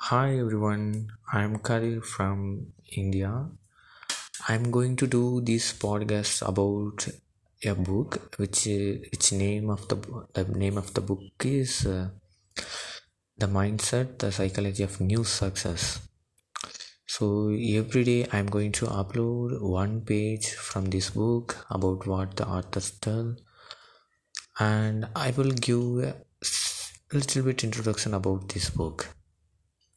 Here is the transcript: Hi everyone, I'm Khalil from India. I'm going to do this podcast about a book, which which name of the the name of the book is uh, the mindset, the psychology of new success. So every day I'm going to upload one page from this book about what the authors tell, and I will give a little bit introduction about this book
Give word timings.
Hi 0.00 0.38
everyone, 0.38 1.10
I'm 1.32 1.58
Khalil 1.58 2.00
from 2.02 2.68
India. 2.96 3.46
I'm 4.48 4.70
going 4.70 4.94
to 4.94 5.08
do 5.08 5.40
this 5.40 5.72
podcast 5.72 6.48
about 6.48 7.08
a 7.64 7.74
book, 7.74 8.36
which 8.38 8.66
which 8.66 9.32
name 9.32 9.68
of 9.68 9.88
the 9.88 9.96
the 10.34 10.44
name 10.44 10.78
of 10.78 10.94
the 10.94 11.00
book 11.00 11.44
is 11.44 11.84
uh, 11.84 12.10
the 13.36 13.48
mindset, 13.48 14.18
the 14.18 14.30
psychology 14.30 14.84
of 14.84 15.00
new 15.00 15.24
success. 15.24 16.00
So 17.06 17.50
every 17.50 18.04
day 18.04 18.26
I'm 18.32 18.46
going 18.46 18.72
to 18.80 18.86
upload 18.86 19.60
one 19.60 20.00
page 20.02 20.52
from 20.52 20.86
this 20.86 21.10
book 21.10 21.66
about 21.70 22.06
what 22.06 22.36
the 22.36 22.46
authors 22.46 22.92
tell, 22.92 23.34
and 24.60 25.08
I 25.16 25.32
will 25.32 25.50
give 25.50 25.82
a 25.82 26.14
little 27.12 27.42
bit 27.42 27.64
introduction 27.64 28.14
about 28.14 28.48
this 28.48 28.70
book 28.70 29.08